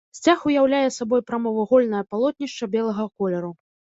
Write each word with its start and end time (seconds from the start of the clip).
Сцяг 0.17 0.45
уяўляе 0.51 0.87
сабой 0.95 1.21
прамавугольнае 1.31 2.01
палотнішча 2.13 2.71
белага 2.77 3.07
колеру. 3.21 3.51